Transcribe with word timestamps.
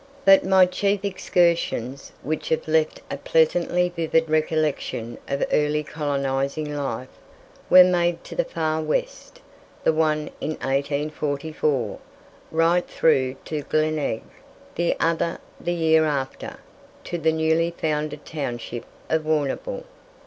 But 0.25 0.43
my 0.43 0.65
chief 0.65 1.05
excursions, 1.05 2.11
which 2.23 2.49
have 2.49 2.67
left 2.67 3.01
a 3.11 3.17
pleasantly 3.17 3.93
vivid 3.95 4.27
recollection 4.31 5.19
of 5.27 5.45
early 5.51 5.83
colonizing 5.83 6.75
life, 6.75 7.07
were 7.69 7.83
made 7.83 8.23
to 8.23 8.35
the 8.35 8.43
far 8.43 8.81
west 8.81 9.41
the 9.83 9.93
one 9.93 10.31
in 10.39 10.53
1844, 10.53 11.99
right 12.49 12.87
through 12.89 13.35
to 13.45 13.57
the 13.57 13.61
Glenelg; 13.69 14.23
the 14.73 14.95
other 14.99 15.37
the 15.59 15.71
year 15.75 16.03
after, 16.05 16.57
to 17.03 17.19
the 17.19 17.31
newly 17.31 17.69
founded 17.69 18.25
township 18.25 18.85
of 19.07 19.23
Warrnambool. 19.23 19.83